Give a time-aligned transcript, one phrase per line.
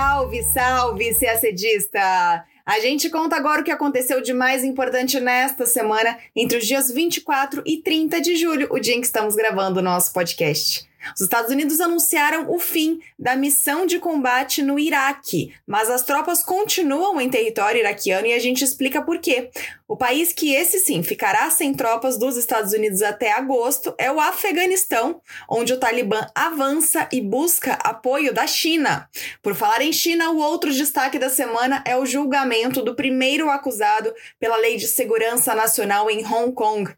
[0.00, 2.46] Salve, salve, CACDista!
[2.64, 6.90] A gente conta agora o que aconteceu de mais importante nesta semana, entre os dias
[6.90, 10.88] 24 e 30 de julho, o dia em que estamos gravando o nosso podcast.
[11.14, 16.42] Os Estados Unidos anunciaram o fim da missão de combate no Iraque, mas as tropas
[16.42, 19.50] continuam em território iraquiano e a gente explica por quê.
[19.90, 24.20] O país que esse sim ficará sem tropas dos Estados Unidos até agosto é o
[24.20, 29.08] Afeganistão, onde o Talibã avança e busca apoio da China.
[29.42, 34.14] Por falar em China, o outro destaque da semana é o julgamento do primeiro acusado
[34.38, 36.88] pela Lei de Segurança Nacional em Hong Kong.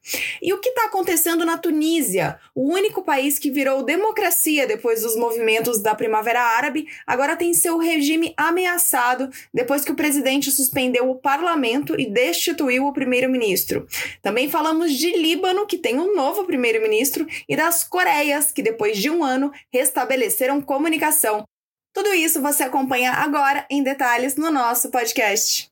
[0.43, 5.15] E o que está acontecendo na Tunísia, o único país que virou democracia depois dos
[5.17, 11.17] movimentos da Primavera Árabe, agora tem seu regime ameaçado depois que o presidente suspendeu o
[11.17, 13.87] parlamento e destituiu o primeiro-ministro.
[14.23, 19.11] Também falamos de Líbano, que tem um novo primeiro-ministro, e das Coreias, que depois de
[19.11, 21.45] um ano restabeleceram comunicação.
[21.93, 25.71] Tudo isso você acompanha agora em detalhes no nosso podcast.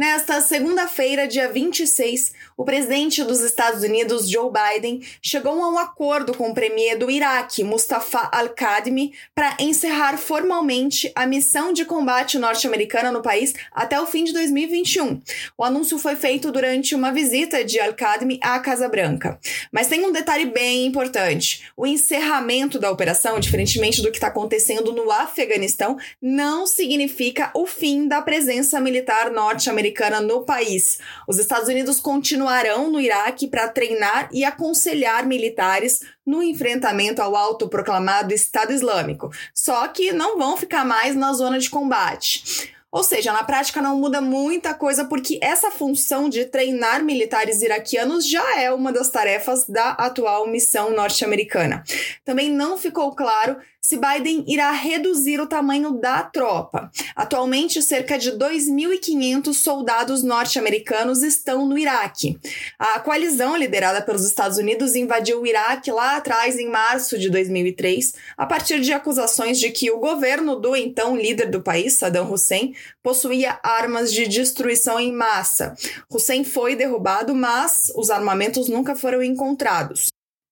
[0.00, 6.34] Nesta segunda-feira, dia 26, o presidente dos Estados Unidos, Joe Biden, chegou a um acordo
[6.34, 13.10] com o premier do Iraque, Mustafa al-Kadhimi, para encerrar formalmente a missão de combate norte-americana
[13.10, 15.22] no país até o fim de 2021.
[15.56, 19.40] O anúncio foi feito durante uma visita de al-Kadhimi à Casa Branca.
[19.72, 24.92] Mas tem um detalhe bem importante: o encerramento da operação, diferentemente do que está acontecendo
[24.92, 30.98] no Afeganistão, não significa o fim da presença militar norte-americana no país.
[31.26, 37.36] Os Estados Unidos continuam continuarão no Iraque para treinar e aconselhar militares no enfrentamento ao
[37.36, 42.74] autoproclamado Estado Islâmico, só que não vão ficar mais na zona de combate.
[42.90, 48.28] Ou seja, na prática não muda muita coisa porque essa função de treinar militares iraquianos
[48.28, 51.84] já é uma das tarefas da atual missão norte-americana.
[52.24, 56.90] Também não ficou claro se Biden irá reduzir o tamanho da tropa.
[57.16, 62.38] Atualmente, cerca de 2.500 soldados norte-americanos estão no Iraque.
[62.78, 68.14] A coalizão liderada pelos Estados Unidos invadiu o Iraque lá atrás, em março de 2003,
[68.36, 72.74] a partir de acusações de que o governo do então líder do país, Saddam Hussein,
[73.02, 75.74] possuía armas de destruição em massa.
[76.12, 80.09] Hussein foi derrubado, mas os armamentos nunca foram encontrados.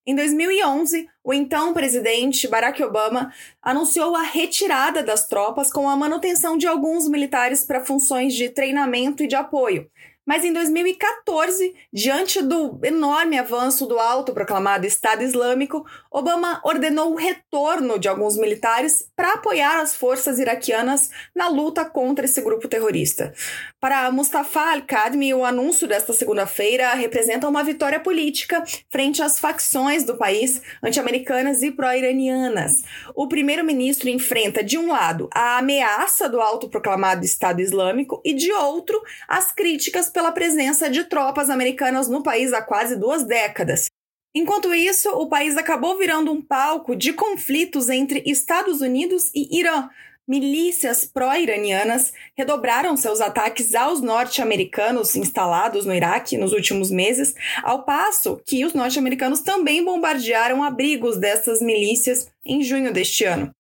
[0.09, 3.31] Em 2011, o então presidente Barack Obama
[3.61, 9.23] anunciou a retirada das tropas com a manutenção de alguns militares para funções de treinamento
[9.23, 9.87] e de apoio,
[10.25, 17.99] mas em 2014, diante do enorme avanço do autoproclamado Estado Islâmico, Obama ordenou o retorno
[17.99, 23.35] de alguns militares para apoiar as forças iraquianas na luta contra esse grupo terrorista.
[23.79, 30.17] Para Mustafa al-Kadhimi, o anúncio desta segunda-feira representa uma vitória política frente às facções do
[30.17, 32.83] país anti-americanas e pró-iranianas.
[33.15, 39.01] O primeiro-ministro enfrenta, de um lado, a ameaça do autoproclamado Estado Islâmico e, de outro,
[39.29, 43.89] as críticas pela presença de tropas americanas no país há quase duas décadas.
[44.35, 49.89] Enquanto isso, o país acabou virando um palco de conflitos entre Estados Unidos e Irã.
[50.29, 58.39] Milícias pró-iranianas redobraram seus ataques aos norte-americanos instalados no Iraque nos últimos meses, ao passo
[58.45, 63.51] que os norte-americanos também bombardearam abrigos dessas milícias em junho deste ano.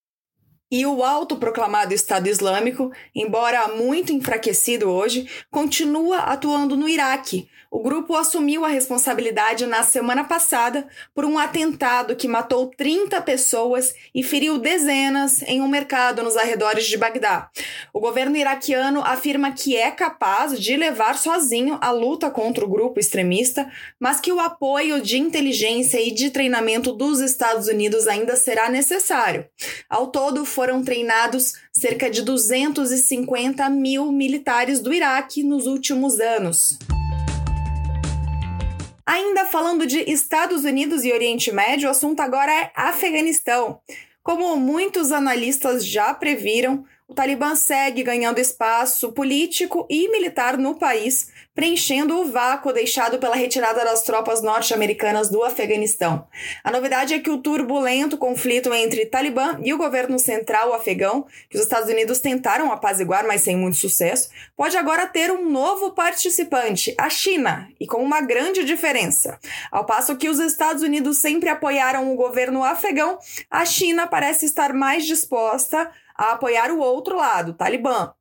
[0.71, 8.17] E o autoproclamado Estado Islâmico, embora muito enfraquecido hoje, continua atuando no Iraque, o grupo
[8.17, 14.59] assumiu a responsabilidade na semana passada por um atentado que matou 30 pessoas e feriu
[14.59, 17.51] dezenas em um mercado nos arredores de Bagdá.
[17.93, 22.99] O governo iraquiano afirma que é capaz de levar sozinho a luta contra o grupo
[22.99, 28.71] extremista, mas que o apoio de inteligência e de treinamento dos Estados Unidos ainda será
[28.71, 29.47] necessário.
[29.89, 36.79] Ao todo, foram treinados cerca de 250 mil militares do Iraque nos últimos anos.
[39.09, 43.81] Ainda falando de Estados Unidos e Oriente Médio, o assunto agora é Afeganistão.
[44.23, 51.31] Como muitos analistas já previram, o Talibã segue ganhando espaço político e militar no país,
[51.55, 56.27] preenchendo o vácuo deixado pela retirada das tropas norte-americanas do Afeganistão.
[56.63, 61.57] A novidade é que o turbulento conflito entre Talibã e o governo central afegão, que
[61.57, 66.95] os Estados Unidos tentaram apaziguar, mas sem muito sucesso, pode agora ter um novo participante,
[66.99, 69.39] a China, e com uma grande diferença.
[69.73, 73.19] Ao passo que os Estados Unidos sempre apoiaram o governo afegão,
[73.51, 78.13] a China parece estar mais disposta a apoiar o outro lado, o Talibã.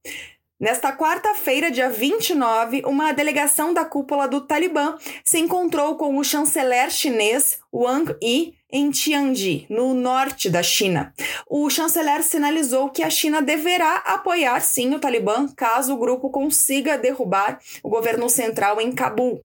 [0.60, 6.90] Nesta quarta-feira, dia 29, uma delegação da cúpula do Talibã se encontrou com o chanceler
[6.90, 11.14] chinês Wang Yi em Tianji, no norte da China.
[11.48, 16.98] O chanceler sinalizou que a China deverá apoiar sim o Talibã caso o grupo consiga
[16.98, 19.40] derrubar o governo central em Cabul.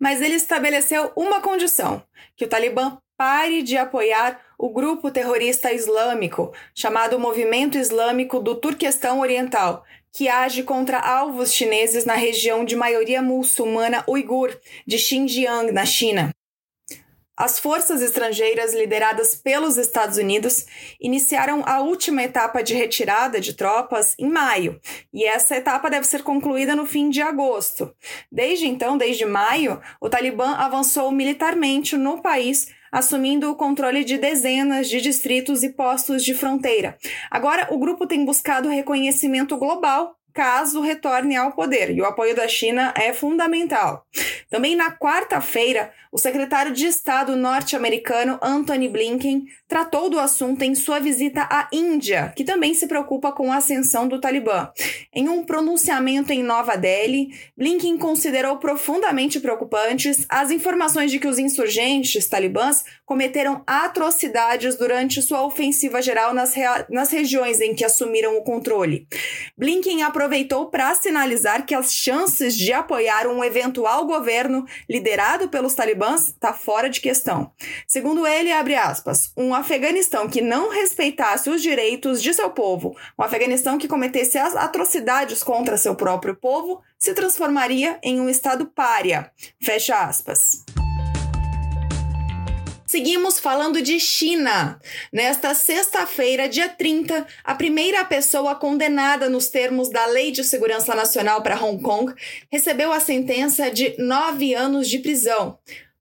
[0.00, 2.02] Mas ele estabeleceu uma condição:
[2.36, 9.20] que o Talibã pare de apoiar o grupo terrorista islâmico, chamado Movimento Islâmico do Turquestão
[9.20, 14.54] Oriental, que age contra alvos chineses na região de maioria muçulmana uigur
[14.86, 16.28] de Xinjiang, na China.
[17.34, 20.66] As forças estrangeiras lideradas pelos Estados Unidos
[21.00, 24.78] iniciaram a última etapa de retirada de tropas em maio,
[25.10, 27.94] e essa etapa deve ser concluída no fim de agosto.
[28.30, 34.88] Desde então, desde maio, o Talibã avançou militarmente no país assumindo o controle de dezenas
[34.88, 36.96] de distritos e postos de fronteira.
[37.30, 42.48] Agora, o grupo tem buscado reconhecimento global caso retorne ao poder, e o apoio da
[42.48, 44.06] China é fundamental.
[44.50, 50.98] Também na quarta-feira, o secretário de Estado norte-americano Anthony Blinken tratou do assunto em sua
[50.98, 54.70] visita à Índia, que também se preocupa com a ascensão do Talibã.
[55.14, 61.38] Em um pronunciamento em Nova Delhi, Blinken considerou profundamente preocupantes as informações de que os
[61.38, 66.54] insurgentes talibãs cometeram atrocidades durante sua ofensiva geral nas,
[66.88, 69.06] nas regiões em que assumiram o controle.
[69.56, 76.28] Blinken aproveitou para sinalizar que as chances de apoiar um eventual governo liderado pelos talibãs
[76.28, 77.50] está fora de questão.
[77.86, 83.22] Segundo ele, abre aspas, um Afeganistão que não respeitasse os direitos de seu povo, um
[83.22, 89.32] Afeganistão que cometesse as atrocidades contra seu próprio povo, se transformaria em um estado pária.
[89.58, 90.49] Fecha aspas.
[92.90, 94.80] Seguimos falando de China.
[95.12, 101.40] Nesta sexta-feira, dia 30, a primeira pessoa condenada nos termos da Lei de Segurança Nacional
[101.40, 102.12] para Hong Kong
[102.50, 105.56] recebeu a sentença de nove anos de prisão.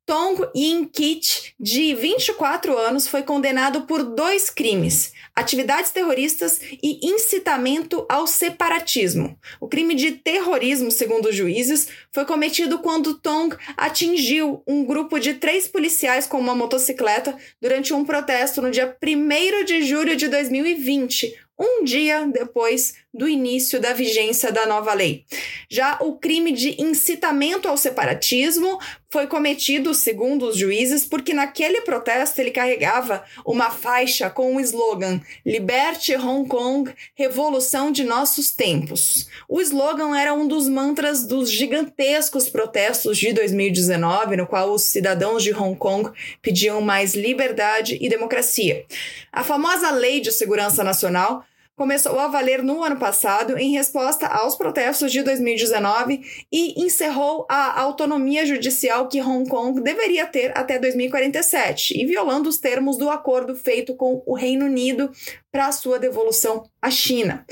[0.09, 8.25] Tong Yin-kit, de 24 anos, foi condenado por dois crimes: atividades terroristas e incitamento ao
[8.25, 9.37] separatismo.
[9.61, 15.35] O crime de terrorismo, segundo os juízes, foi cometido quando Tong atingiu um grupo de
[15.35, 21.37] três policiais com uma motocicleta durante um protesto no dia 1 de julho de 2020,
[21.59, 25.25] um dia depois do início da vigência da nova lei.
[25.69, 28.79] Já o crime de incitamento ao separatismo
[29.11, 35.19] foi cometido, segundo os juízes, porque naquele protesto ele carregava uma faixa com o slogan
[35.43, 39.27] Liberte Hong Kong, Revolução de Nossos Tempos.
[39.47, 45.41] O slogan era um dos mantras dos gigantescos protestos de 2019, no qual os cidadãos
[45.41, 46.11] de Hong Kong
[46.43, 48.85] pediam mais liberdade e democracia.
[49.31, 51.43] A famosa Lei de Segurança Nacional
[51.79, 57.79] começou a valer no ano passado em resposta aos protestos de 2019 e encerrou a
[57.79, 63.55] autonomia judicial que Hong Kong deveria ter até 2047 e violando os termos do acordo
[63.55, 65.09] feito com o Reino Unido
[65.49, 67.45] para sua devolução à China.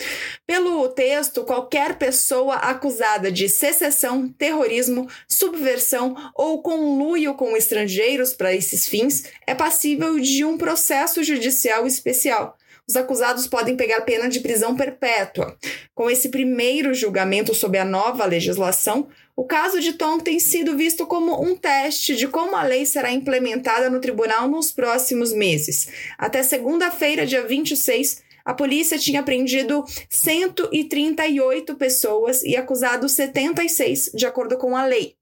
[0.46, 8.90] Pelo texto, qualquer pessoa acusada de secessão, terrorismo, subversão ou conluio com estrangeiros para esses
[8.90, 12.58] fins é passível de um processo judicial especial
[12.88, 15.58] os acusados podem pegar pena de prisão perpétua.
[15.94, 21.06] Com esse primeiro julgamento sob a nova legislação, o caso de Tom tem sido visto
[21.06, 25.90] como um teste de como a lei será implementada no tribunal nos próximos meses.
[26.18, 34.58] Até segunda-feira, dia 26, a polícia tinha prendido 138 pessoas e acusado 76, de acordo
[34.58, 35.16] com a lei.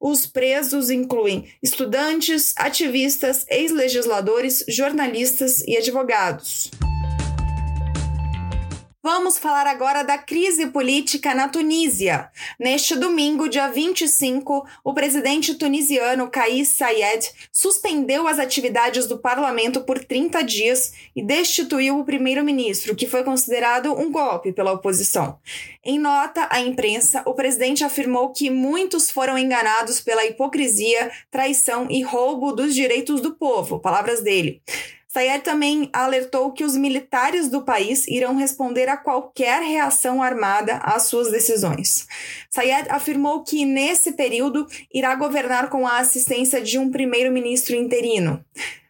[0.00, 6.70] Os presos incluem estudantes, ativistas, ex-legisladores, jornalistas e advogados.
[9.04, 12.30] Vamos falar agora da crise política na Tunísia.
[12.56, 19.98] Neste domingo, dia 25, o presidente tunisiano Kais Saied suspendeu as atividades do parlamento por
[19.98, 25.36] 30 dias e destituiu o primeiro-ministro, que foi considerado um golpe pela oposição.
[25.84, 32.02] Em nota à imprensa, o presidente afirmou que muitos foram enganados pela hipocrisia, traição e
[32.02, 34.62] roubo dos direitos do povo, palavras dele.
[35.12, 41.02] Sayed também alertou que os militares do país irão responder a qualquer reação armada às
[41.02, 42.06] suas decisões.
[42.48, 48.42] Sayed afirmou que, nesse período, irá governar com a assistência de um primeiro-ministro interino.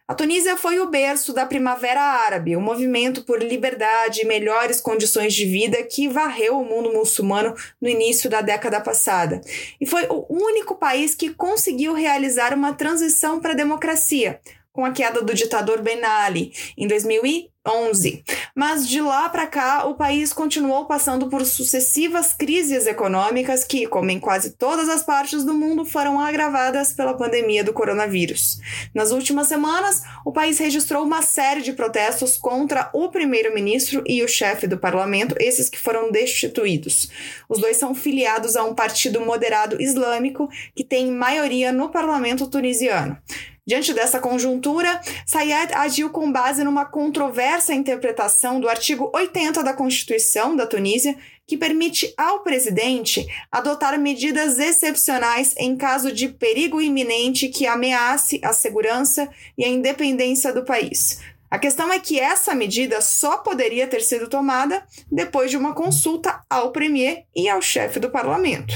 [0.07, 4.79] A Tunísia foi o berço da Primavera Árabe, o um movimento por liberdade e melhores
[4.79, 9.41] condições de vida que varreu o mundo muçulmano no início da década passada.
[9.79, 14.39] E foi o único país que conseguiu realizar uma transição para a democracia,
[14.73, 18.23] com a queda do ditador Ben Ali em 2000 2011.
[18.53, 24.11] Mas de lá para cá, o país continuou passando por sucessivas crises econômicas que, como
[24.11, 28.59] em quase todas as partes do mundo, foram agravadas pela pandemia do coronavírus.
[28.93, 34.27] Nas últimas semanas, o país registrou uma série de protestos contra o primeiro-ministro e o
[34.27, 37.09] chefe do parlamento, esses que foram destituídos.
[37.47, 43.17] Os dois são filiados a um partido moderado islâmico que tem maioria no parlamento tunisiano.
[43.65, 50.53] Diante dessa conjuntura, Sayed agiu com base numa controversa interpretação do artigo 80 da Constituição
[50.53, 51.15] da Tunísia,
[51.47, 58.51] que permite ao presidente adotar medidas excepcionais em caso de perigo iminente que ameace a
[58.51, 61.19] segurança e a independência do país.
[61.53, 66.41] A questão é que essa medida só poderia ter sido tomada depois de uma consulta
[66.49, 68.73] ao premier e ao chefe do parlamento.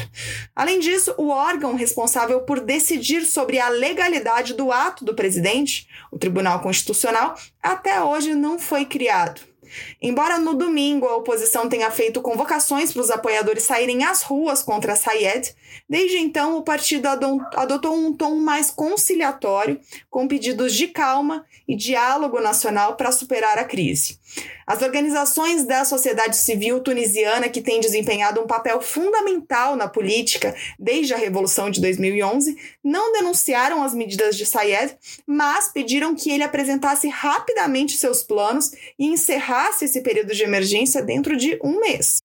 [0.56, 6.20] Além disso, o órgão responsável por decidir sobre a legalidade do ato do presidente, o
[6.20, 9.42] Tribunal Constitucional, até hoje não foi criado.
[10.02, 14.96] Embora no domingo a oposição tenha feito convocações para os apoiadores saírem às ruas contra
[14.96, 15.56] Sayed,
[15.90, 22.40] desde então o partido adotou um tom mais conciliatório, com pedidos de calma e diálogo
[22.40, 24.20] nacional para superar a crise.
[24.68, 31.14] As organizações da sociedade civil tunisiana, que têm desempenhado um papel fundamental na política desde
[31.14, 37.08] a Revolução de 2011, não denunciaram as medidas de Sayed, mas pediram que ele apresentasse
[37.08, 42.18] rapidamente seus planos e encerrasse esse período de emergência dentro de um mês.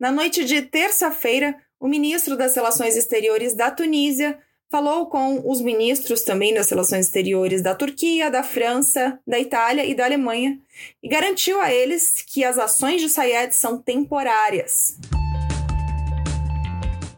[0.00, 4.36] Na noite de terça-feira, o ministro das Relações Exteriores da Tunísia
[4.70, 9.94] falou com os ministros também das relações exteriores da Turquia, da França, da Itália e
[9.94, 10.58] da Alemanha
[11.02, 14.96] e garantiu a eles que as ações de Sayed são temporárias.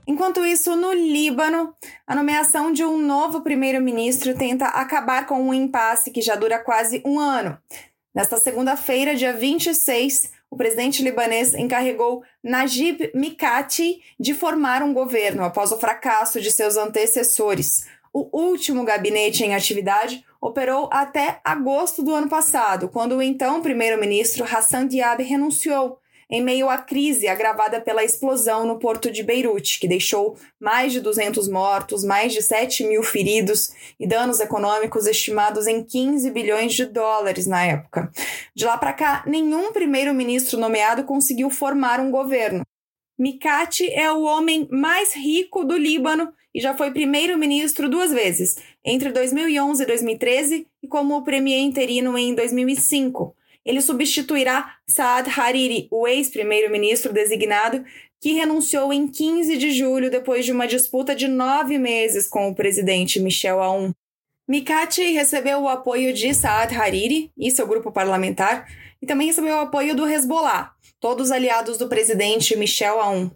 [0.06, 1.74] Enquanto isso, no Líbano,
[2.06, 7.02] a nomeação de um novo primeiro-ministro tenta acabar com um impasse que já dura quase
[7.04, 7.58] um ano.
[8.14, 15.72] Nesta segunda-feira, dia 26, o presidente libanês encarregou Najib Mikati de formar um governo após
[15.72, 17.86] o fracasso de seus antecessores.
[18.12, 24.44] O último gabinete em atividade operou até agosto do ano passado, quando o então primeiro-ministro
[24.44, 25.98] Hassan Diab renunciou
[26.30, 31.00] em meio à crise agravada pela explosão no porto de Beirute, que deixou mais de
[31.00, 36.84] 200 mortos, mais de 7 mil feridos e danos econômicos estimados em 15 bilhões de
[36.84, 38.10] dólares na época.
[38.54, 42.62] De lá para cá, nenhum primeiro-ministro nomeado conseguiu formar um governo.
[43.18, 49.10] Mikati é o homem mais rico do Líbano e já foi primeiro-ministro duas vezes, entre
[49.10, 53.34] 2011 e 2013 e como premier interino em 2005.
[53.68, 57.84] Ele substituirá Saad Hariri, o ex-primeiro-ministro designado,
[58.18, 62.54] que renunciou em 15 de julho depois de uma disputa de nove meses com o
[62.54, 63.92] presidente Michel Aoun.
[64.48, 68.66] Mikati recebeu o apoio de Saad Hariri e seu grupo parlamentar,
[69.02, 73.30] e também recebeu o apoio do Hezbollah, todos aliados do presidente Michel Aoun.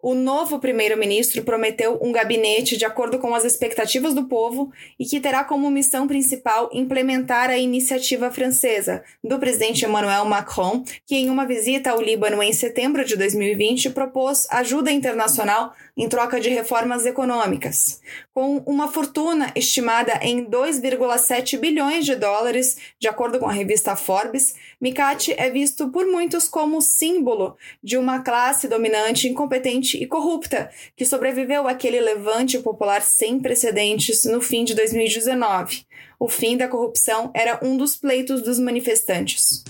[0.00, 5.20] O novo primeiro-ministro prometeu um gabinete de acordo com as expectativas do povo e que
[5.20, 11.46] terá como missão principal implementar a iniciativa francesa do presidente Emmanuel Macron, que em uma
[11.46, 18.00] visita ao Líbano em setembro de 2020 propôs ajuda internacional em troca de reformas econômicas.
[18.32, 24.54] Com uma fortuna estimada em 2,7 bilhões de dólares, de acordo com a revista Forbes,
[24.80, 31.04] Mikati é visto por muitos como símbolo de uma classe dominante, incompetente e corrupta que
[31.04, 35.84] sobreviveu àquele levante popular sem precedentes no fim de 2019.
[36.20, 39.64] O fim da corrupção era um dos pleitos dos manifestantes.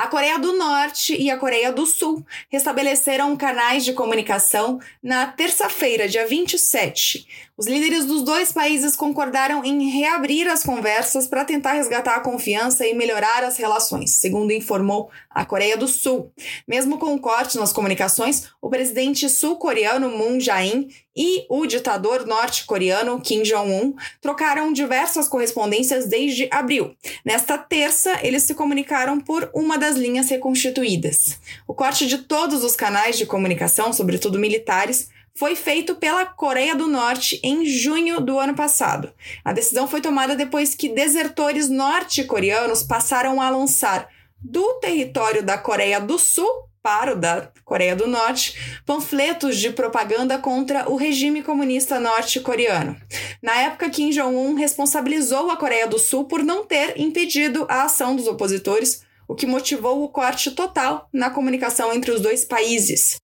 [0.00, 6.08] A Coreia do Norte e a Coreia do Sul restabeleceram canais de comunicação na terça-feira,
[6.08, 7.28] dia 27.
[7.54, 12.86] Os líderes dos dois países concordaram em reabrir as conversas para tentar resgatar a confiança
[12.86, 16.32] e melhorar as relações, segundo informou a Coreia do Sul.
[16.66, 20.88] Mesmo com o corte nas comunicações, o presidente sul-coreano Moon Jae-in
[21.22, 26.96] e o ditador norte-coreano Kim Jong-un trocaram diversas correspondências desde abril.
[27.22, 31.38] Nesta terça, eles se comunicaram por uma das linhas reconstituídas.
[31.68, 36.86] O corte de todos os canais de comunicação, sobretudo militares, foi feito pela Coreia do
[36.86, 39.12] Norte em junho do ano passado.
[39.44, 44.08] A decisão foi tomada depois que desertores norte-coreanos passaram a lançar
[44.40, 50.38] do território da Coreia do Sul para o da Coreia do Norte, panfletos de propaganda
[50.38, 52.96] contra o regime comunista norte-coreano.
[53.42, 58.16] Na época, Kim Jong-un responsabilizou a Coreia do Sul por não ter impedido a ação
[58.16, 63.20] dos opositores, o que motivou o corte total na comunicação entre os dois países.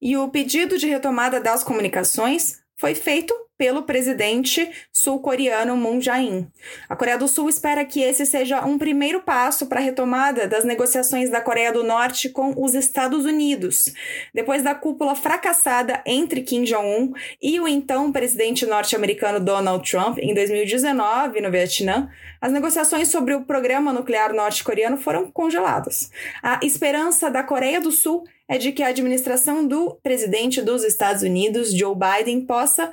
[0.00, 6.48] E o pedido de retomada das comunicações foi feito pelo presidente sul-coreano Moon Jae-in.
[6.88, 10.64] A Coreia do Sul espera que esse seja um primeiro passo para a retomada das
[10.64, 13.94] negociações da Coreia do Norte com os Estados Unidos,
[14.34, 20.34] depois da cúpula fracassada entre Kim Jong-un e o então presidente norte-americano Donald Trump em
[20.34, 22.10] 2019 no Vietnã.
[22.40, 26.10] As negociações sobre o programa nuclear norte-coreano foram congeladas.
[26.42, 31.22] A esperança da Coreia do Sul é de que a administração do presidente dos Estados
[31.22, 32.92] Unidos, Joe Biden, possa